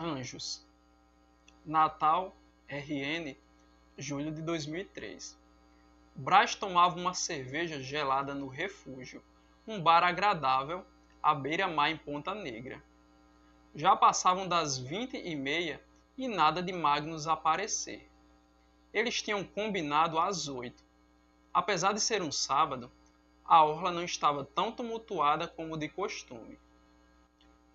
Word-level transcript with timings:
Anjos. 0.00 0.64
Natal, 1.66 2.32
RN, 2.68 3.36
julho 3.96 4.30
de 4.30 4.40
2003. 4.42 5.36
Braz 6.14 6.54
tomava 6.54 6.96
uma 6.96 7.12
cerveja 7.14 7.82
gelada 7.82 8.32
no 8.32 8.46
Refúgio, 8.46 9.20
um 9.66 9.82
bar 9.82 10.04
agradável 10.04 10.86
à 11.20 11.34
beira-mar 11.34 11.90
em 11.90 11.96
Ponta 11.96 12.32
Negra. 12.32 12.80
Já 13.74 13.96
passavam 13.96 14.46
das 14.46 14.78
vinte 14.78 15.16
e 15.16 15.34
meia 15.34 15.82
e 16.16 16.28
nada 16.28 16.62
de 16.62 16.72
Magnus 16.72 17.26
aparecer. 17.26 18.08
Eles 18.94 19.20
tinham 19.20 19.42
combinado 19.42 20.16
às 20.16 20.46
oito. 20.46 20.84
Apesar 21.52 21.92
de 21.92 22.00
ser 22.00 22.22
um 22.22 22.30
sábado, 22.30 22.88
a 23.44 23.64
orla 23.64 23.90
não 23.90 24.04
estava 24.04 24.44
tão 24.44 24.70
tumultuada 24.70 25.48
como 25.48 25.76
de 25.76 25.88
costume. 25.88 26.56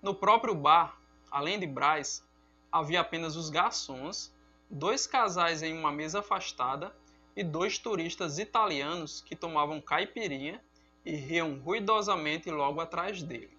No 0.02 0.16
próprio 0.16 0.56
bar, 0.56 1.03
além 1.34 1.60
de 1.60 1.66
Braz, 1.66 2.24
havia 2.72 3.02
apenas 3.02 3.36
os 3.36 3.50
garçons, 3.50 4.32
dois 4.70 5.08
casais 5.08 5.64
em 5.64 5.76
uma 5.76 5.92
mesa 5.92 6.20
afastada 6.20 6.96
e 7.36 7.44
dois 7.44 7.80
turistas 7.80 8.38
italianos 8.38 9.20
que 9.22 9.36
tomavam 9.36 9.82
caipirinha 9.82 10.64
e 11.04 11.16
riam 11.16 11.60
ruidosamente 11.60 12.52
logo 12.52 12.80
atrás 12.80 13.24
dele. 13.24 13.58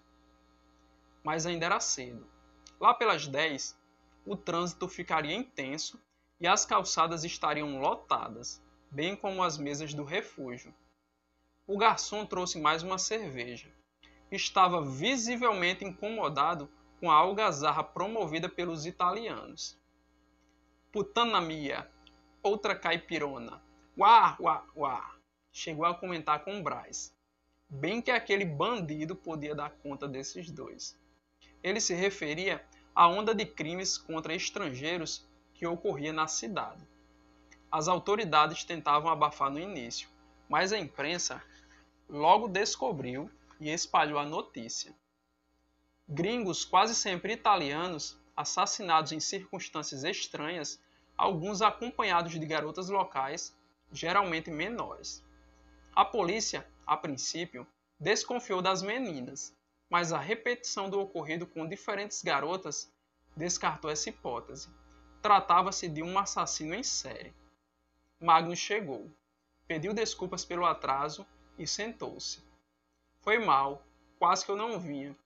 Mas 1.24 1.47
ainda 1.47 1.66
era 1.66 1.80
cedo. 1.80 2.24
Lá 2.78 2.95
pelas 2.95 3.27
dez, 3.27 3.77
o 4.25 4.36
trânsito 4.36 4.86
ficaria 4.86 5.34
intenso 5.34 6.00
e 6.41 6.47
as 6.47 6.64
calçadas 6.64 7.25
estariam 7.25 7.80
lotadas, 7.80 8.62
bem 8.88 9.16
como 9.16 9.42
as 9.42 9.59
mesas 9.59 9.92
do 9.92 10.05
refúgio. 10.05 10.72
O 11.66 11.77
garçom 11.77 12.25
trouxe 12.25 12.61
mais 12.61 12.84
uma 12.84 12.98
cerveja. 12.98 13.69
Estava 14.31 14.81
visivelmente 14.81 15.84
incomodado 15.84 16.70
com 17.05 17.10
a 17.10 17.16
algazarra 17.16 17.84
promovida 17.84 18.48
pelos 18.48 18.86
italianos. 18.86 19.78
Putana 20.91 21.38
mia, 21.38 21.86
outra 22.42 22.74
caipirona. 22.74 23.62
Uá, 23.94 24.34
uá, 24.41 24.64
uá. 24.74 25.14
Chegou 25.52 25.84
a 25.84 25.94
comentar 25.94 26.42
com 26.42 26.62
Braz. 26.62 27.14
Bem 27.69 28.00
que 28.00 28.10
aquele 28.10 28.47
bandido 28.47 29.14
podia 29.14 29.55
dar 29.55 29.70
conta 29.82 30.08
desses 30.08 30.50
dois. 30.50 30.98
Ele 31.62 31.78
se 31.78 31.92
referia 31.92 32.64
à 32.94 33.06
onda 33.06 33.34
de 33.34 33.44
crimes 33.44 33.98
contra 33.98 34.34
estrangeiros 34.34 35.28
que 35.52 35.66
ocorria 35.66 36.10
na 36.10 36.27
cidade. 36.27 36.88
As 37.70 37.86
autoridades 37.86 38.64
tentavam 38.64 39.12
abafar 39.12 39.50
no 39.50 39.60
início, 39.60 40.08
mas 40.48 40.72
a 40.72 40.78
imprensa 40.78 41.42
logo 42.08 42.48
descobriu 42.48 43.30
e 43.60 43.69
espalhou 43.69 44.19
a 44.19 44.25
notícia. 44.25 44.94
Gringos, 46.08 46.66
quase 46.66 46.94
sempre 46.94 47.33
italianos, 47.33 48.20
assassinados 48.36 49.12
em 49.12 49.20
circunstâncias 49.20 50.05
estranhas, 50.05 50.78
alguns 51.16 51.62
acompanhados 51.62 52.33
de 52.33 52.47
garotas 52.47 52.91
locais, 52.91 53.56
geralmente 53.91 54.50
menores. 54.50 55.25
A 55.97 56.05
polícia, 56.05 56.66
a 56.86 56.94
princípio, 56.94 57.66
desconfiou 57.98 58.60
das 58.60 58.82
meninas, 58.82 59.56
mas 59.88 60.12
a 60.12 60.19
repetição 60.19 60.91
do 60.91 61.00
ocorrido 61.00 61.47
com 61.47 61.66
diferentes 61.66 62.22
garotas 62.22 62.92
descartou 63.34 63.91
essa 63.91 64.10
hipótese. 64.10 64.69
Tratava-se 65.22 65.88
de 65.88 66.02
um 66.02 66.19
assassino 66.19 66.75
em 66.75 66.82
série. 66.82 67.32
Magnus 68.20 68.58
chegou, 68.58 69.10
pediu 69.66 69.94
desculpas 69.94 70.44
pelo 70.44 70.66
atraso 70.66 71.27
e 71.58 71.66
sentou-se. 71.66 72.42
Foi 73.22 73.38
mal, 73.38 73.82
quase 74.19 74.44
que 74.44 74.50
eu 74.50 74.56
não 74.56 74.78
vinha. 74.78 75.16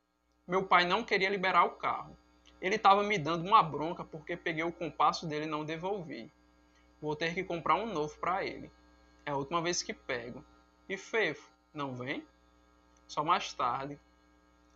Meu 0.49 0.65
pai 0.65 0.87
não 0.87 1.05
queria 1.05 1.29
liberar 1.29 1.65
o 1.65 1.73
carro. 1.73 2.17
Ele 2.59 2.77
estava 2.77 3.03
me 3.03 3.19
dando 3.19 3.47
uma 3.47 3.63
bronca 3.63 4.03
porque 4.03 4.35
peguei 4.35 4.65
o 4.65 4.73
compasso 4.73 5.27
dele 5.27 5.45
e 5.45 5.49
não 5.49 5.63
devolvi. 5.63 6.33
Vou 7.03 7.15
ter 7.15 7.35
que 7.35 7.45
comprar 7.45 7.75
um 7.75 7.93
novo 7.93 8.17
para 8.19 8.43
ele. 8.43 8.73
É 9.27 9.31
a 9.31 9.37
última 9.37 9.61
vez 9.61 9.83
que 9.83 9.93
pego. 9.93 10.43
E 10.89 10.97
Fefo, 10.97 11.47
não 11.75 11.95
vem? 11.95 12.27
Só 13.07 13.23
mais 13.23 13.53
tarde. 13.53 14.01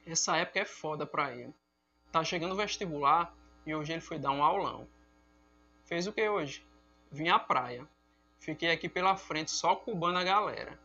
Essa 0.06 0.36
época 0.36 0.60
é 0.60 0.66
foda 0.66 1.06
para 1.06 1.34
ele. 1.34 1.54
Tá 2.12 2.22
chegando 2.22 2.52
o 2.52 2.56
vestibular 2.56 3.34
e 3.64 3.74
hoje 3.74 3.94
ele 3.94 4.02
foi 4.02 4.18
dar 4.18 4.32
um 4.32 4.44
aulão. 4.44 4.86
Fez 5.86 6.06
o 6.06 6.12
que 6.12 6.28
hoje? 6.28 6.62
Vim 7.10 7.30
à 7.30 7.38
praia. 7.38 7.88
Fiquei 8.38 8.70
aqui 8.70 8.91
pela 8.91 9.16
frente 9.16 9.50
só 9.50 9.74
cubando 9.74 10.18
a 10.18 10.24
galera. 10.24 10.78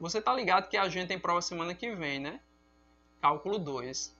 Você 0.00 0.22
tá 0.22 0.32
ligado 0.32 0.70
que 0.70 0.78
a 0.78 0.88
gente 0.88 1.08
tem 1.08 1.18
prova 1.18 1.42
semana 1.42 1.74
que 1.74 1.94
vem, 1.94 2.18
né? 2.18 2.40
Cálculo 3.20 3.58
2. 3.58 4.16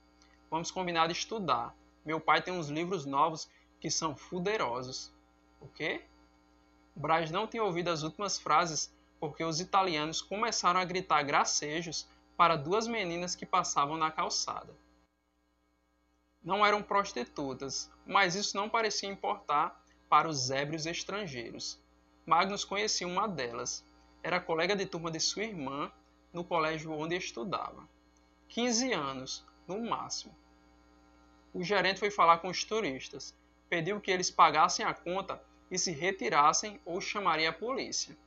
Vamos 0.51 0.71
combinar 0.71 1.07
de 1.07 1.13
estudar. 1.13 1.73
Meu 2.03 2.19
pai 2.19 2.41
tem 2.41 2.53
uns 2.53 2.67
livros 2.67 3.05
novos 3.05 3.49
que 3.79 3.89
são 3.89 4.13
fuderosos. 4.13 5.13
O 5.61 5.67
quê? 5.67 6.05
Braz 6.93 7.31
não 7.31 7.47
tinha 7.47 7.63
ouvido 7.63 7.89
as 7.89 8.03
últimas 8.03 8.37
frases 8.37 8.93
porque 9.17 9.41
os 9.41 9.61
italianos 9.61 10.21
começaram 10.21 10.81
a 10.81 10.85
gritar 10.85 11.23
gracejos 11.23 12.09
para 12.35 12.57
duas 12.57 12.87
meninas 12.87 13.35
que 13.35 13.45
passavam 13.45 13.95
na 13.95 14.11
calçada. 14.11 14.75
Não 16.43 16.65
eram 16.65 16.83
prostitutas, 16.83 17.89
mas 18.05 18.35
isso 18.35 18.57
não 18.57 18.69
parecia 18.69 19.09
importar 19.09 19.81
para 20.09 20.27
os 20.27 20.51
ébrios 20.51 20.85
estrangeiros. 20.85 21.81
Magnus 22.25 22.65
conhecia 22.65 23.07
uma 23.07 23.27
delas, 23.27 23.85
era 24.21 24.41
colega 24.41 24.75
de 24.75 24.85
turma 24.85 25.09
de 25.09 25.21
sua 25.21 25.43
irmã 25.43 25.89
no 26.33 26.43
colégio 26.43 26.91
onde 26.91 27.15
estudava. 27.15 27.87
15 28.49 28.91
anos, 28.93 29.45
no 29.67 29.79
máximo. 29.79 30.35
O 31.53 31.63
gerente 31.63 31.99
foi 31.99 32.09
falar 32.09 32.39
com 32.39 32.47
os 32.49 32.63
turistas, 32.63 33.35
pediu 33.69 34.01
que 34.01 34.09
eles 34.09 34.31
pagassem 34.31 34.83
a 34.83 34.93
conta 34.93 35.41
e 35.69 35.77
se 35.77 35.91
retirassem 35.91 36.81
ou 36.83 36.99
chamaria 36.99 37.51
a 37.51 37.53
polícia. 37.53 38.17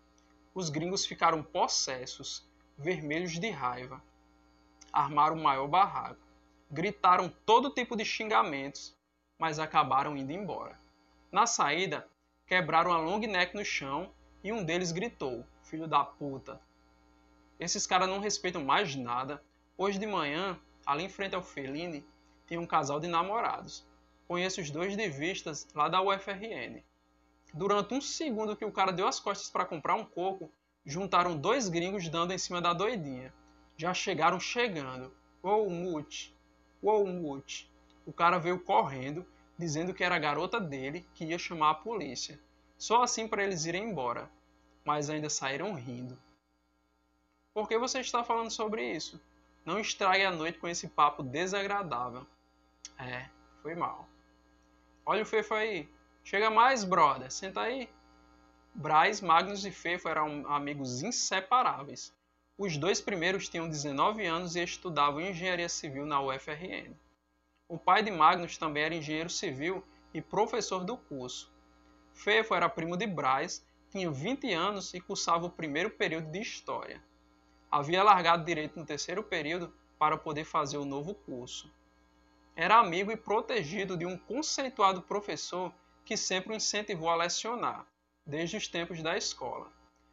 Os 0.55 0.71
gringos 0.71 1.05
ficaram 1.05 1.43
possessos, 1.43 2.49
vermelhos 2.79 3.33
de 3.33 3.51
raiva. 3.51 4.01
Armaram 4.93 5.37
o 5.37 5.43
maior 5.43 5.67
barraco. 5.67 6.21
Gritaram 6.71 7.29
todo 7.45 7.75
tipo 7.75 7.97
de 7.97 8.05
xingamentos, 8.05 8.97
mas 9.37 9.59
acabaram 9.59 10.17
indo 10.17 10.31
embora. 10.31 10.79
Na 11.33 11.47
saída, 11.47 12.09
quebraram 12.47 12.93
a 12.93 12.99
long 12.99 13.19
neck 13.19 13.57
no 13.57 13.65
chão 13.65 14.15
e 14.45 14.53
um 14.53 14.63
deles 14.65 14.93
gritou: 14.93 15.45
Filho 15.65 15.89
da 15.89 16.05
puta. 16.05 16.61
Esses 17.59 17.87
caras 17.87 18.09
não 18.09 18.21
respeitam 18.21 18.65
mais 18.65 18.95
nada. 18.95 19.43
Hoje 19.77 19.99
de 19.99 20.07
manhã, 20.07 20.59
ali 20.85 21.05
em 21.05 21.09
frente 21.09 21.35
ao 21.35 21.43
Feline, 21.43 22.05
tinha 22.47 22.61
um 22.61 22.67
casal 22.67 23.01
de 23.01 23.09
namorados. 23.09 23.87
Conheço 24.29 24.61
os 24.61 24.71
dois 24.71 24.97
de 24.97 25.09
vistas 25.09 25.67
lá 25.75 25.89
da 25.89 26.03
UFRN. 26.03 26.83
Durante 27.55 27.95
um 27.95 28.01
segundo 28.01 28.55
que 28.55 28.65
o 28.65 28.73
cara 28.73 28.93
deu 28.93 29.07
as 29.07 29.19
costas 29.19 29.49
para 29.51 29.65
comprar 29.65 29.95
um 29.95 30.05
coco, 30.05 30.51
juntaram 30.85 31.37
dois 31.37 31.69
gringos 31.69 32.09
dando 32.09 32.33
em 32.33 32.39
cima 32.39 32.61
da 32.61 32.75
doidinha. 32.75 33.33
Já 33.77 33.95
chegaram 33.95 34.39
chegando. 34.39 35.13
Ô, 35.43 35.69
Mute. 35.71 36.37
Ô, 36.83 36.91
oh, 36.91 37.07
Mute. 37.07 37.71
O 38.05 38.13
cara 38.13 38.39
veio 38.39 38.61
correndo, 38.61 39.27
dizendo 39.59 39.95
que 39.95 40.05
era 40.05 40.17
a 40.17 40.21
garota 40.21 40.61
dele 40.61 41.07
que 41.15 41.25
ia 41.25 41.39
chamar 41.39 41.71
a 41.71 41.75
polícia. 41.75 42.39
Só 42.77 43.03
assim 43.03 43.27
para 43.27 43.43
eles 43.43 43.65
irem 43.65 43.91
embora. 43.91 44.31
Mas 44.85 45.09
ainda 45.09 45.31
saíram 45.31 45.73
rindo. 45.75 46.19
Por 47.55 47.69
que 47.69 47.79
você 47.79 48.01
está 48.01 48.23
falando 48.23 48.51
sobre 48.51 48.93
isso? 48.93 49.21
Não 49.65 49.79
estrague 49.79 50.25
a 50.25 50.31
noite 50.31 50.59
com 50.59 50.69
esse 50.69 50.89
papo 50.89 51.23
desagradável. 51.23 52.27
É, 52.99 53.29
foi 53.63 53.75
mal. 53.75 54.09
Olha 55.07 55.23
o 55.23 55.27
Fefo 55.27 55.55
aí. 55.55 55.89
Chega 56.25 56.51
mais, 56.51 56.85
brother. 56.85 57.31
Senta 57.31 57.61
aí. 57.61 57.89
Braz, 58.75 59.21
Magnus 59.21 59.65
e 59.65 59.71
Fefo 59.71 60.09
eram 60.09 60.47
amigos 60.47 61.03
inseparáveis. 61.03 62.13
Os 62.57 62.77
dois 62.77 63.01
primeiros 63.01 63.49
tinham 63.49 63.69
19 63.69 64.25
anos 64.25 64.57
e 64.57 64.63
estudavam 64.63 65.21
engenharia 65.21 65.69
civil 65.69 66.07
na 66.07 66.21
UFRN. 66.21 66.95
O 67.69 67.79
pai 67.79 68.03
de 68.03 68.11
Magnus 68.11 68.57
também 68.59 68.85
era 68.85 68.95
engenheiro 68.95 69.31
civil 69.31 69.85
e 70.13 70.21
professor 70.21 70.85
do 70.85 70.97
curso. 70.97 71.53
Fefo 72.15 72.55
era 72.55 72.69
primo 72.69 72.97
de 72.97 73.07
Braz, 73.07 73.65
tinha 73.91 74.11
20 74.11 74.53
anos 74.53 74.93
e 74.95 75.01
cursava 75.01 75.47
o 75.47 75.51
primeiro 75.51 75.91
período 75.91 76.31
de 76.31 76.41
História. 76.41 77.03
Havia 77.73 78.03
largado 78.03 78.45
direito 78.45 78.79
no 78.79 78.85
terceiro 78.85 79.23
período 79.23 79.73
para 79.99 80.19
poder 80.19 80.45
fazer 80.45 80.77
o 80.77 80.85
novo 80.85 81.15
curso. 81.15 81.73
Era 82.55 82.77
amigo 82.77 83.11
e 83.11 83.17
protegido 83.17 83.97
de 83.97 84.05
um 84.05 84.19
conceituado 84.19 85.01
professor 85.01 85.73
que 86.05 86.15
sempre 86.15 86.53
o 86.53 86.57
incentivou 86.57 87.09
a 87.09 87.17
lecionar, 87.17 87.87
desde 88.27 88.59
os 88.59 88.69
tempos 88.69 89.03
da 89.03 89.17
escola. 89.17 89.73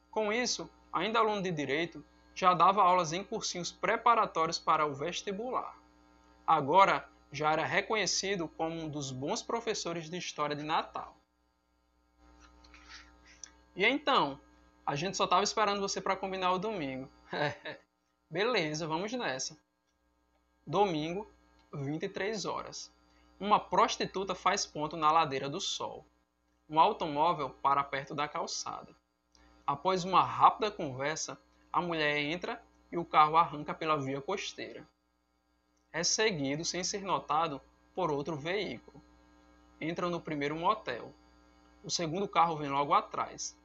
Com 0.09 0.31
isso, 0.31 0.69
ainda 0.94 1.19
aluno 1.19 1.41
de 1.41 1.51
direito, 1.51 2.01
já 2.33 2.53
dava 2.53 2.81
aulas 2.81 3.11
em 3.11 3.25
cursinhos 3.25 3.73
preparatórios 3.73 4.57
para 4.57 4.85
o 4.85 4.94
vestibular. 4.94 5.77
Agora 6.47 7.09
já 7.29 7.51
era 7.51 7.65
reconhecido 7.65 8.47
como 8.47 8.79
um 8.79 8.88
dos 8.88 9.11
bons 9.11 9.44
professores 9.44 10.09
de 10.09 10.17
história 10.17 10.56
de 10.56 10.63
Natal. 10.63 11.13
E 13.75 13.85
então, 13.85 14.39
a 14.86 14.96
gente 14.96 15.18
só 15.18 15.26
estava 15.26 15.44
esperando 15.44 15.81
você 15.81 16.02
para 16.02 16.16
combinar 16.16 16.52
o 16.52 16.60
domingo. 16.60 17.10
Beleza, 18.30 18.88
vamos 18.88 19.12
nessa. 19.14 19.58
Domingo, 20.66 21.28
23 21.74 22.46
horas. 22.46 22.92
uma 23.40 23.60
prostituta 23.60 24.36
faz 24.36 24.66
ponto 24.66 24.98
na 24.98 25.12
ladeira 25.12 25.50
do 25.50 25.62
sol. 25.62 26.06
Um 26.70 26.80
automóvel 26.80 27.50
para 27.50 27.84
perto 27.84 28.14
da 28.14 28.28
calçada. 28.28 28.96
Após 29.66 30.04
uma 30.04 30.24
rápida 30.24 30.70
conversa, 30.72 31.40
a 31.72 31.81
mulher 31.81 32.18
entra 32.18 32.62
e 32.92 32.98
o 32.98 33.06
carro 33.06 33.38
arranca 33.38 33.74
pela 33.74 33.98
via 33.98 34.22
costeira. 34.22 34.88
É 35.92 36.04
seguido, 36.04 36.64
sem 36.64 36.84
ser 36.84 37.02
notado, 37.02 37.62
por 37.96 38.12
outro 38.12 38.36
veículo. 38.36 39.02
Entram 39.81 40.10
no 40.10 40.22
primeiro 40.22 40.56
motel. 40.56 41.14
O 41.84 41.90
segundo 41.90 42.28
carro 42.28 42.58
vem 42.58 42.70
logo 42.70 42.94
atrás. 42.94 43.58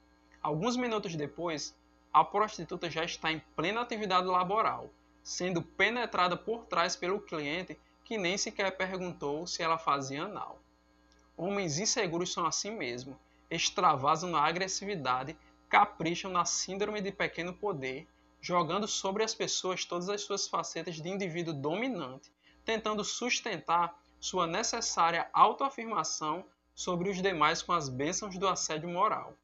Alguns 0.45 0.77
minutos 0.77 1.17
depois, 1.17 1.75
a 2.13 2.23
prostituta 2.23 2.91
já 2.91 3.03
está 3.03 3.33
em 3.33 3.39
plena 3.57 3.81
atividade 3.81 4.27
laboral, 4.27 4.91
sendo 5.23 5.63
penetrada 5.63 6.37
por 6.37 6.67
trás 6.67 6.95
pelo 6.95 7.19
cliente 7.19 7.79
que 8.05 8.19
nem 8.19 8.37
sequer 8.37 8.77
perguntou 8.77 9.47
se 9.47 9.63
ela 9.63 9.79
fazia 9.79 10.25
anal. 10.25 10.59
Homens 11.35 11.79
inseguros 11.79 12.31
são 12.31 12.45
assim 12.45 12.71
mesmo, 12.71 13.19
extravasam 13.51 14.29
na 14.29 14.43
agressividade, 14.43 15.35
capricham 15.67 16.31
na 16.31 16.45
síndrome 16.45 17.01
de 17.01 17.11
pequeno 17.11 17.55
poder, 17.55 18.07
jogando 18.39 18.87
sobre 18.87 19.25
as 19.25 19.35
pessoas 19.35 19.87
todas 19.87 20.11
as 20.11 20.21
suas 20.21 20.47
facetas 20.47 20.97
de 20.97 21.09
indivíduo 21.09 21.55
dominante, 21.55 22.31
tentando 22.67 23.03
sustentar 23.03 23.99
sua 24.21 24.47
necessária 24.47 25.27
autoafirmação 25.33 26.45
sobre 26.75 27.09
os 27.09 27.23
demais 27.23 27.63
com 27.63 27.73
as 27.73 27.89
bênçãos 27.89 28.37
do 28.37 28.47
assédio 28.47 28.91
moral. 28.91 29.35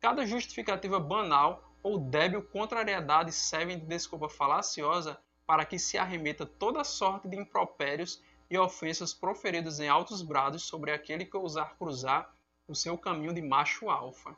Cada 0.00 0.24
justificativa 0.24 0.98
banal 0.98 1.62
ou 1.82 1.98
débil 1.98 2.42
contrariedade 2.42 3.32
servem 3.32 3.78
de 3.78 3.84
desculpa 3.84 4.30
falaciosa 4.30 5.20
para 5.46 5.64
que 5.66 5.78
se 5.78 5.98
arremeta 5.98 6.46
toda 6.46 6.82
sorte 6.82 7.28
de 7.28 7.36
impropérios 7.36 8.22
e 8.50 8.56
ofensas 8.56 9.12
proferidos 9.12 9.78
em 9.78 9.88
altos 9.88 10.22
brados 10.22 10.62
sobre 10.62 10.90
aquele 10.90 11.26
que 11.26 11.36
ousar 11.36 11.76
cruzar 11.76 12.34
o 12.66 12.74
seu 12.74 12.96
caminho 12.96 13.34
de 13.34 13.42
macho 13.42 13.90
alfa. 13.90 14.34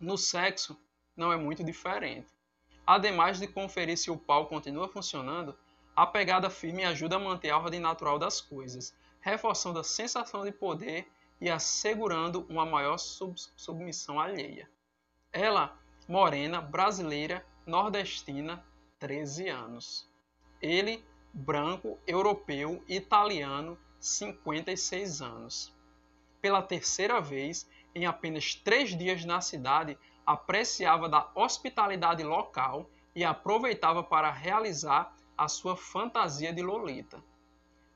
No 0.00 0.18
sexo, 0.18 0.76
não 1.16 1.32
é 1.32 1.36
muito 1.36 1.62
diferente. 1.62 2.26
Ademais 2.84 3.38
de 3.38 3.46
conferir 3.46 3.96
se 3.96 4.10
o 4.10 4.16
pau 4.16 4.46
continua 4.46 4.88
funcionando, 4.88 5.56
a 5.94 6.04
pegada 6.04 6.50
firme 6.50 6.84
ajuda 6.84 7.14
a 7.14 7.20
manter 7.20 7.50
a 7.50 7.58
ordem 7.58 7.78
natural 7.78 8.18
das 8.18 8.40
coisas, 8.40 8.92
reforçando 9.20 9.78
a 9.78 9.84
sensação 9.84 10.44
de 10.44 10.50
poder 10.50 11.06
e 11.42 11.50
assegurando 11.50 12.46
uma 12.48 12.64
maior 12.64 12.96
sub 12.98 13.34
submissão 13.56 14.20
alheia. 14.20 14.70
Ela, 15.32 15.76
morena, 16.08 16.60
brasileira, 16.60 17.44
nordestina, 17.66 18.64
13 19.00 19.48
anos. 19.48 20.08
Ele, 20.60 21.04
branco, 21.34 21.98
europeu, 22.06 22.80
italiano, 22.88 23.76
56 23.98 25.20
anos. 25.20 25.76
Pela 26.40 26.62
terceira 26.62 27.20
vez, 27.20 27.68
em 27.92 28.06
apenas 28.06 28.54
três 28.54 28.96
dias 28.96 29.24
na 29.24 29.40
cidade, 29.40 29.98
apreciava 30.24 31.08
da 31.08 31.28
hospitalidade 31.34 32.22
local 32.22 32.88
e 33.16 33.24
aproveitava 33.24 34.04
para 34.04 34.30
realizar 34.30 35.12
a 35.36 35.48
sua 35.48 35.76
fantasia 35.76 36.52
de 36.52 36.62
Lolita. 36.62 37.20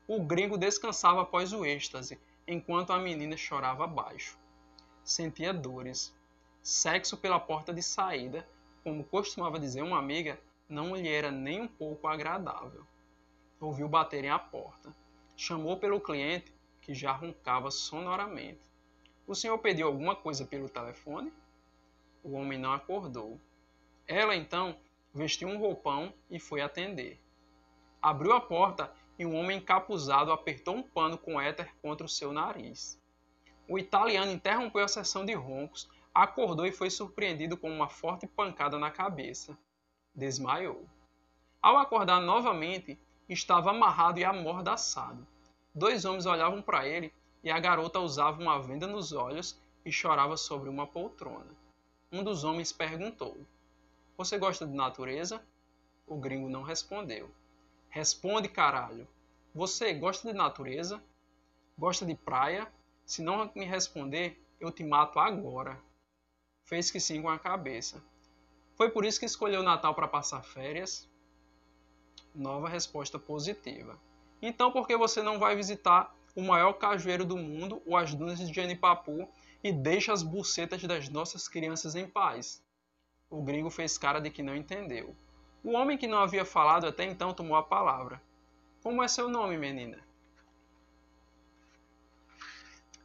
O 0.05 0.21
gringo 0.21 0.57
descansava 0.57 1.21
após 1.21 1.53
o 1.53 1.65
êxtase, 1.65 2.19
enquanto 2.47 2.91
a 2.91 2.99
menina 2.99 3.35
chorava 3.35 3.85
baixo. 3.85 4.39
Sentia 5.03 5.53
dores. 5.53 6.15
Sexo 6.61 7.17
pela 7.17 7.39
porta 7.39 7.73
de 7.73 7.83
saída, 7.83 8.47
como 8.83 9.03
costumava 9.03 9.59
dizer 9.59 9.81
uma 9.81 9.99
amiga, 9.99 10.39
não 10.69 10.95
lhe 10.95 11.09
era 11.09 11.29
nem 11.29 11.61
um 11.61 11.67
pouco 11.67 12.07
agradável. 12.07 12.85
Ouviu 13.59 13.87
baterem 13.87 14.29
à 14.29 14.39
porta. 14.39 14.95
Chamou 15.35 15.77
pelo 15.77 15.99
cliente, 15.99 16.53
que 16.81 16.93
já 16.93 17.11
roncava 17.11 17.69
sonoramente. 17.69 18.61
O 19.25 19.35
senhor 19.35 19.57
pediu 19.59 19.87
alguma 19.87 20.15
coisa 20.15 20.45
pelo 20.45 20.69
telefone? 20.69 21.33
O 22.23 22.33
homem 22.33 22.57
não 22.57 22.71
acordou. 22.71 23.39
Ela 24.07 24.35
então 24.35 24.77
vestiu 25.13 25.49
um 25.49 25.57
roupão 25.57 26.13
e 26.29 26.39
foi 26.39 26.61
atender. 26.61 27.19
Abriu 28.01 28.31
a 28.33 28.39
porta 28.39 28.93
e 29.17 29.25
um 29.25 29.35
homem 29.35 29.57
encapuzado 29.57 30.31
apertou 30.31 30.75
um 30.75 30.83
pano 30.83 31.17
com 31.17 31.39
éter 31.41 31.73
contra 31.81 32.05
o 32.05 32.09
seu 32.09 32.31
nariz. 32.31 33.01
O 33.67 33.77
italiano 33.77 34.31
interrompeu 34.31 34.83
a 34.83 34.87
sessão 34.87 35.25
de 35.25 35.33
roncos, 35.33 35.89
acordou 36.13 36.65
e 36.65 36.71
foi 36.71 36.89
surpreendido 36.89 37.57
com 37.57 37.69
uma 37.69 37.89
forte 37.89 38.25
pancada 38.25 38.77
na 38.79 38.89
cabeça. 38.89 39.57
Desmaiou. 40.15 40.85
Ao 41.61 41.77
acordar 41.77 42.21
novamente, 42.21 42.97
estava 43.27 43.71
amarrado 43.71 44.19
e 44.19 44.23
amordaçado. 44.23 45.27
Dois 45.73 46.05
homens 46.05 46.25
olhavam 46.25 46.61
para 46.61 46.87
ele 46.87 47.13
e 47.43 47.51
a 47.51 47.59
garota 47.59 47.99
usava 47.99 48.41
uma 48.41 48.59
venda 48.59 48.87
nos 48.87 49.11
olhos 49.11 49.59
e 49.85 49.91
chorava 49.91 50.37
sobre 50.37 50.69
uma 50.69 50.87
poltrona. 50.87 51.55
Um 52.11 52.23
dos 52.23 52.43
homens 52.43 52.71
perguntou: 52.71 53.37
Você 54.17 54.37
gosta 54.37 54.65
de 54.65 54.73
natureza? 54.73 55.43
O 56.07 56.15
gringo 56.15 56.49
não 56.49 56.63
respondeu. 56.63 57.29
Responde, 57.97 58.47
caralho. 58.47 59.07
Você 59.55 59.91
gosta 59.91 60.27
de 60.27 60.37
natureza? 60.37 61.03
Gosta 61.75 62.05
de 62.05 62.13
praia? 62.13 62.71
Se 63.03 63.23
não 63.23 63.51
me 63.55 63.65
responder, 63.65 64.39
eu 64.59 64.71
te 64.71 64.83
mato 64.83 65.17
agora. 65.17 65.81
Fez 66.63 66.91
que 66.91 66.99
sim 66.99 67.23
com 67.23 67.27
a 67.27 67.39
cabeça. 67.39 67.99
Foi 68.75 68.91
por 68.91 69.03
isso 69.03 69.19
que 69.19 69.25
escolheu 69.25 69.63
Natal 69.63 69.95
para 69.95 70.07
passar 70.07 70.43
férias? 70.43 71.09
Nova 72.35 72.69
resposta 72.69 73.17
positiva. 73.17 73.99
Então, 74.43 74.71
por 74.71 74.85
que 74.85 74.95
você 74.95 75.23
não 75.23 75.39
vai 75.39 75.55
visitar 75.55 76.15
o 76.35 76.43
maior 76.43 76.73
cajueiro 76.73 77.25
do 77.25 77.35
mundo, 77.35 77.81
ou 77.83 77.97
as 77.97 78.13
dunas 78.13 78.37
de 78.37 78.53
Jenipapu, 78.53 79.27
e 79.63 79.71
deixa 79.71 80.13
as 80.13 80.21
bucetas 80.21 80.83
das 80.83 81.09
nossas 81.09 81.47
crianças 81.47 81.95
em 81.95 82.07
paz? 82.07 82.63
O 83.27 83.41
gringo 83.41 83.71
fez 83.71 83.97
cara 83.97 84.19
de 84.19 84.29
que 84.29 84.43
não 84.43 84.55
entendeu. 84.55 85.15
O 85.63 85.71
homem 85.71 85.97
que 85.97 86.07
não 86.07 86.19
havia 86.19 86.45
falado 86.45 86.87
até 86.87 87.03
então 87.03 87.33
tomou 87.33 87.55
a 87.57 87.63
palavra. 87.63 88.21
Como 88.81 89.03
é 89.03 89.07
seu 89.07 89.27
nome, 89.27 89.57
menina? 89.57 89.99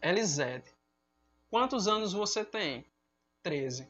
Elisete. 0.01 0.73
Quantos 1.51 1.87
anos 1.87 2.13
você 2.13 2.45
tem? 2.45 2.85
Treze. 3.43 3.89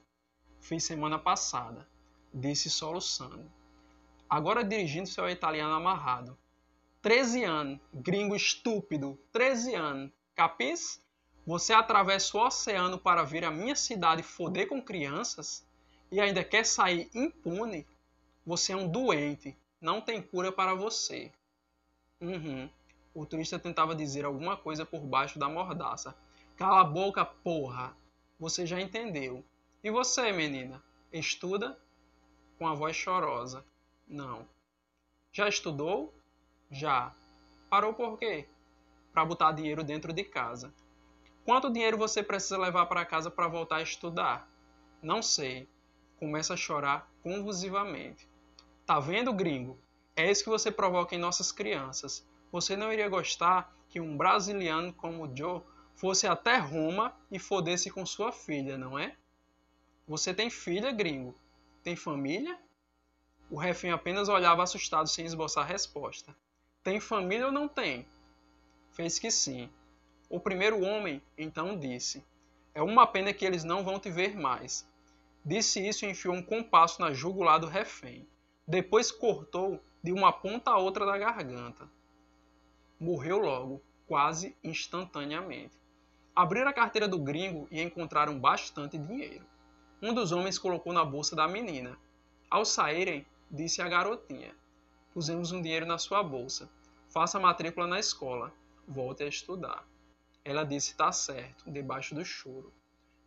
Fiz 0.61 0.85
semana 0.85 1.19
passada. 1.19 1.89
Disse 2.33 2.71
soluçando. 2.71 3.51
Agora 4.29 4.65
dirigindo-se 4.65 5.21
ao 5.21 5.29
italiano 5.29 5.75
amarrado. 5.75 6.39
Treze 7.03 7.45
anos. 7.45 7.81
Gringo 7.93 8.35
estúpido. 8.35 9.19
Treze 9.33 9.75
anos. 9.75 10.11
Capis? 10.35 11.03
Você 11.47 11.73
atravessa 11.73 12.37
o 12.39 12.47
oceano 12.47 12.99
para 12.99 13.25
vir 13.25 13.45
à 13.45 13.51
minha 13.51 13.75
cidade 13.75 14.23
foder 14.23 14.69
com 14.69 14.81
crianças? 14.81 15.67
E 16.11 16.21
ainda 16.21 16.45
quer 16.45 16.65
sair 16.65 17.11
impune? 17.15 17.87
Você 18.45 18.73
é 18.73 18.77
um 18.77 18.89
doente, 18.89 19.57
não 19.81 20.01
tem 20.01 20.21
cura 20.21 20.51
para 20.51 20.75
você. 20.75 21.31
Uhum. 22.21 22.69
O 23.15 23.25
turista 23.25 23.59
tentava 23.59 23.95
dizer 23.95 24.25
alguma 24.25 24.57
coisa 24.57 24.85
por 24.85 25.01
baixo 25.01 25.39
da 25.39 25.49
mordaça. 25.49 26.17
Cala 26.57 26.81
a 26.81 26.85
boca, 26.85 27.25
porra! 27.25 27.97
Você 28.41 28.67
já 28.67 28.81
entendeu. 28.81 29.45
E 29.85 29.91
você, 29.91 30.33
menina? 30.33 30.83
Estuda? 31.13 31.79
Com 32.59 32.67
a 32.67 32.75
voz 32.75 32.97
chorosa. 32.97 33.65
Não. 34.09 34.49
Já 35.33 35.49
estudou? 35.49 36.13
Já. 36.71 37.15
Parou 37.71 37.95
por 37.95 38.19
quê? 38.19 38.49
Para 39.13 39.25
botar 39.25 39.53
dinheiro 39.53 39.85
dentro 39.85 40.13
de 40.13 40.25
casa. 40.25 40.75
Quanto 41.45 41.73
dinheiro 41.73 41.97
você 41.97 42.23
precisa 42.23 42.59
levar 42.59 42.87
para 42.87 43.05
casa 43.05 43.31
para 43.31 43.47
voltar 43.47 43.77
a 43.77 43.83
estudar? 43.83 44.49
Não 45.03 45.23
sei. 45.23 45.69
Começa 46.19 46.55
a 46.55 46.57
chorar 46.57 47.09
convulsivamente. 47.23 48.32
Tá 48.85 48.99
vendo, 48.99 49.33
gringo? 49.33 49.79
É 50.17 50.31
isso 50.31 50.43
que 50.43 50.51
você 50.51 50.71
provoca 50.71 51.15
em 51.15 51.19
nossas 51.19 51.53
crianças. 51.53 52.27
Você 52.51 52.77
não 52.77 52.93
iria 52.93 53.09
gostar 53.09 53.73
que 53.89 54.01
um 54.01 54.17
brasiliano 54.17 54.93
como 54.93 55.31
Joe 55.35 55.63
fosse 55.95 56.27
até 56.27 56.57
Roma 56.57 57.15
e 57.31 57.39
fodesse 57.39 57.91
com 57.91 58.05
sua 58.05 58.33
filha, 58.33 58.77
não 58.77 58.99
é? 58.99 59.17
Você 60.07 60.35
tem 60.35 60.51
filha, 60.51 60.91
gringo? 60.91 61.35
Tem 61.83 61.95
família? 61.95 62.59
O 63.49 63.57
refém 63.57 63.93
apenas 63.93 64.29
olhava 64.29 64.63
assustado 64.63 65.09
sem 65.09 65.25
esboçar 65.25 65.67
resposta. 65.67 66.35
Tem 66.83 66.99
família 66.99 67.47
ou 67.47 67.53
não 67.53 67.69
tem? 67.69 68.07
Fez 68.93 69.19
que 69.19 69.31
sim. 69.31 69.71
O 70.29 70.41
primeiro 70.41 70.81
homem 70.83 71.23
então 71.39 71.79
disse: 71.79 72.25
É 72.75 72.83
uma 72.83 73.07
pena 73.07 73.33
que 73.33 73.45
eles 73.45 73.63
não 73.63 73.85
vão 73.85 74.01
te 74.01 74.11
ver 74.11 74.35
mais. 74.35 74.87
Disse 75.45 75.87
isso 75.87 76.05
e 76.05 76.11
enfiou 76.11 76.35
um 76.35 76.43
compasso 76.43 77.01
na 77.01 77.13
jugular 77.13 77.61
do 77.61 77.67
refém. 77.67 78.27
Depois 78.67 79.11
cortou 79.11 79.83
de 80.03 80.13
uma 80.13 80.33
ponta 80.33 80.71
a 80.71 80.79
outra 80.79 81.05
da 81.05 81.19
garganta. 81.19 81.91
Morreu 82.99 83.39
logo, 83.39 83.83
quase 84.07 84.57
instantaneamente. 84.63 85.77
Abriram 86.35 86.71
a 86.71 86.73
carteira 86.73 87.09
do 87.09 87.19
gringo 87.19 87.67
e 87.71 87.83
encontraram 87.83 88.39
bastante 88.39 88.97
dinheiro. 88.97 89.45
Um 90.01 90.15
dos 90.15 90.33
homens 90.33 90.59
colocou 90.59 90.93
na 90.93 91.05
bolsa 91.05 91.35
da 91.35 91.49
menina. 91.49 91.99
Ao 92.49 92.65
saírem, 92.65 93.27
disse 93.51 93.83
a 93.83 93.89
garotinha: 93.89 94.55
Pusemos 95.13 95.53
um 95.53 95.61
dinheiro 95.61 95.85
na 95.85 95.99
sua 95.99 96.23
bolsa. 96.23 96.71
Faça 97.09 97.41
matrícula 97.41 97.87
na 97.87 97.99
escola. 97.99 98.53
volte 98.87 99.23
a 99.23 99.29
estudar. 99.29 99.85
Ela 100.45 100.65
disse 100.65 100.97
tá 100.97 101.13
certo, 101.13 101.71
debaixo 101.71 102.15
do 102.15 102.25
choro. 102.25 102.73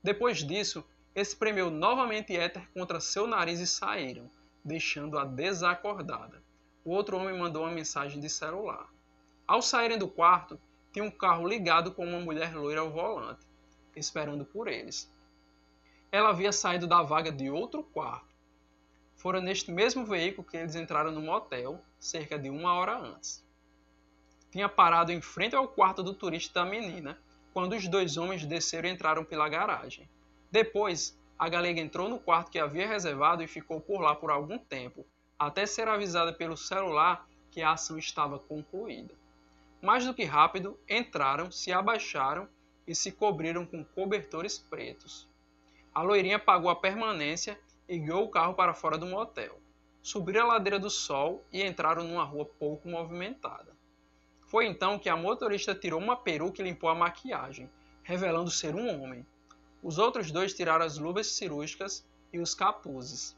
Depois 0.03 0.43
disso, 0.43 0.83
espremeu 1.13 1.69
novamente 1.69 2.35
éter 2.35 2.69
contra 2.73 2.99
seu 2.99 3.25
nariz 3.25 3.59
e 3.59 3.67
saíram, 3.67 4.29
deixando-a 4.65 5.23
desacordada. 5.23 6.43
O 6.83 6.89
outro 6.89 7.17
homem 7.17 7.37
mandou 7.37 7.61
uma 7.61 7.71
mensagem 7.71 8.19
de 8.19 8.27
celular. 8.27 8.89
Ao 9.47 9.61
saírem 9.61 9.99
do 9.99 10.07
quarto, 10.07 10.59
tinha 10.91 11.05
um 11.05 11.11
carro 11.11 11.47
ligado 11.47 11.91
com 11.91 12.03
uma 12.03 12.19
mulher 12.19 12.55
loira 12.55 12.81
ao 12.81 12.89
volante, 12.89 13.45
esperando 13.95 14.43
por 14.43 14.67
eles. 14.67 15.11
Ela 16.11 16.29
havia 16.29 16.51
saído 16.51 16.87
da 16.87 17.03
vaga 17.03 17.31
de 17.31 17.49
outro 17.49 17.83
quarto. 17.83 18.33
Fora 19.15 19.39
neste 19.39 19.71
mesmo 19.71 20.05
veículo 20.05 20.47
que 20.47 20.57
eles 20.57 20.75
entraram 20.75 21.11
no 21.11 21.21
motel, 21.21 21.79
cerca 21.99 22.39
de 22.39 22.49
uma 22.49 22.73
hora 22.73 22.97
antes. 22.97 23.45
Tinha 24.51 24.69
parado 24.69 25.11
em 25.11 25.21
frente 25.21 25.55
ao 25.55 25.67
quarto 25.67 26.01
do 26.01 26.13
turista 26.13 26.63
da 26.63 26.69
menina, 26.69 27.19
quando 27.53 27.73
os 27.73 27.87
dois 27.87 28.17
homens 28.17 28.45
desceram 28.45 28.89
e 28.89 28.91
entraram 28.91 29.23
pela 29.23 29.49
garagem. 29.49 30.09
Depois, 30.51 31.17
a 31.37 31.49
galega 31.49 31.81
entrou 31.81 32.07
no 32.07 32.19
quarto 32.19 32.49
que 32.49 32.59
havia 32.59 32.87
reservado 32.87 33.43
e 33.43 33.47
ficou 33.47 33.81
por 33.81 33.99
lá 33.99 34.15
por 34.15 34.31
algum 34.31 34.57
tempo, 34.57 35.05
até 35.37 35.65
ser 35.65 35.87
avisada 35.87 36.31
pelo 36.31 36.55
celular 36.55 37.27
que 37.51 37.61
a 37.61 37.71
ação 37.71 37.97
estava 37.97 38.39
concluída. 38.39 39.13
Mais 39.81 40.05
do 40.05 40.13
que 40.13 40.23
rápido, 40.23 40.79
entraram, 40.89 41.51
se 41.51 41.71
abaixaram 41.71 42.47
e 42.87 42.95
se 42.95 43.11
cobriram 43.11 43.65
com 43.65 43.83
cobertores 43.83 44.57
pretos. 44.57 45.27
A 45.93 46.01
loirinha 46.01 46.39
pagou 46.39 46.69
a 46.69 46.75
permanência 46.75 47.59
e 47.87 47.97
guiou 47.97 48.25
o 48.25 48.29
carro 48.29 48.53
para 48.53 48.73
fora 48.73 48.97
do 48.97 49.05
motel. 49.05 49.59
Subiram 50.01 50.43
a 50.43 50.53
ladeira 50.53 50.79
do 50.79 50.89
sol 50.89 51.43
e 51.51 51.63
entraram 51.63 52.03
numa 52.03 52.23
rua 52.23 52.45
pouco 52.45 52.87
movimentada. 52.87 53.75
Foi 54.47 54.65
então 54.65 54.99
que 54.99 55.09
a 55.09 55.17
motorista 55.17 55.73
tirou 55.73 55.99
uma 55.99 56.15
peruca 56.15 56.61
e 56.61 56.65
limpou 56.65 56.89
a 56.89 56.95
maquiagem, 56.95 57.69
revelando 58.03 58.51
ser 58.51 58.75
um 58.75 59.01
homem. 59.01 59.25
Os 59.85 59.99
outros 59.99 60.31
dois 60.31 60.51
tiraram 60.51 60.83
as 60.83 60.97
luvas 60.97 61.27
cirúrgicas 61.27 62.03
e 62.33 62.39
os 62.39 62.55
capuzes. 62.55 63.37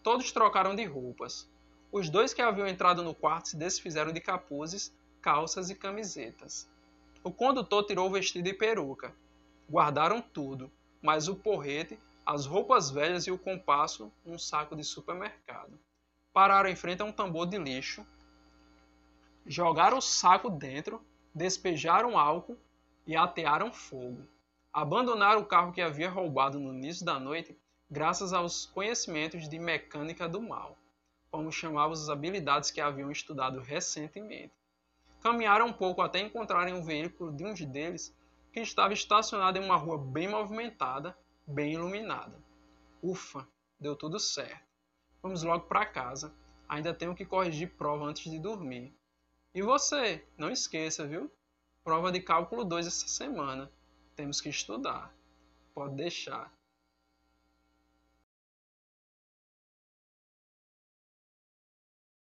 Todos 0.00 0.30
trocaram 0.30 0.76
de 0.76 0.84
roupas. 0.84 1.50
Os 1.90 2.08
dois 2.08 2.32
que 2.32 2.40
haviam 2.40 2.68
entrado 2.68 3.02
no 3.02 3.12
quarto 3.12 3.48
se 3.48 3.56
desfizeram 3.56 4.12
de 4.12 4.20
capuzes, 4.20 4.94
calças 5.20 5.70
e 5.70 5.74
camisetas. 5.74 6.70
O 7.24 7.32
condutor 7.32 7.84
tirou 7.84 8.06
o 8.06 8.12
vestido 8.12 8.46
e 8.46 8.54
peruca. 8.54 9.12
Guardaram 9.68 10.22
tudo, 10.22 10.70
mas 11.02 11.26
o 11.26 11.34
porrete, 11.34 11.98
as 12.24 12.46
roupas 12.46 12.92
velhas 12.92 13.26
e 13.26 13.32
o 13.32 13.38
compasso 13.38 14.12
num 14.24 14.38
saco 14.38 14.76
de 14.76 14.84
supermercado. 14.84 15.76
Pararam 16.32 16.70
em 16.70 16.76
frente 16.76 17.02
a 17.02 17.06
um 17.06 17.10
tambor 17.10 17.48
de 17.48 17.58
lixo, 17.58 18.06
jogaram 19.44 19.98
o 19.98 20.00
saco 20.00 20.48
dentro, 20.48 21.04
despejaram 21.34 22.16
álcool 22.16 22.56
e 23.04 23.16
atearam 23.16 23.72
fogo. 23.72 24.24
Abandonaram 24.72 25.40
o 25.40 25.46
carro 25.46 25.72
que 25.72 25.80
havia 25.80 26.10
roubado 26.10 26.58
no 26.58 26.72
início 26.74 27.04
da 27.04 27.18
noite 27.18 27.58
graças 27.90 28.32
aos 28.32 28.66
conhecimentos 28.66 29.48
de 29.48 29.58
mecânica 29.58 30.28
do 30.28 30.42
mal, 30.42 30.76
como 31.30 31.50
chamavam 31.50 31.92
as 31.92 32.08
habilidades 32.08 32.70
que 32.70 32.80
haviam 32.80 33.10
estudado 33.10 33.60
recentemente. 33.60 34.52
Caminharam 35.20 35.66
um 35.66 35.72
pouco 35.72 36.02
até 36.02 36.20
encontrarem 36.20 36.74
um 36.74 36.82
veículo 36.82 37.32
de 37.32 37.44
um 37.44 37.54
deles 37.54 38.14
que 38.52 38.60
estava 38.60 38.92
estacionado 38.92 39.58
em 39.58 39.64
uma 39.64 39.76
rua 39.76 39.98
bem 39.98 40.28
movimentada, 40.28 41.16
bem 41.46 41.72
iluminada. 41.72 42.38
Ufa, 43.02 43.46
deu 43.80 43.96
tudo 43.96 44.20
certo. 44.20 44.66
Vamos 45.22 45.42
logo 45.42 45.66
para 45.66 45.86
casa. 45.86 46.34
Ainda 46.68 46.94
tenho 46.94 47.14
que 47.14 47.24
corrigir 47.24 47.74
prova 47.76 48.04
antes 48.04 48.30
de 48.30 48.38
dormir. 48.38 48.94
E 49.54 49.62
você, 49.62 50.24
não 50.36 50.50
esqueça, 50.50 51.06
viu? 51.06 51.32
Prova 51.82 52.12
de 52.12 52.20
cálculo 52.20 52.64
2 52.64 52.86
essa 52.86 53.08
semana. 53.08 53.70
Temos 54.18 54.40
que 54.40 54.48
estudar. 54.48 55.14
Pode 55.72 55.94
deixar. 55.94 56.52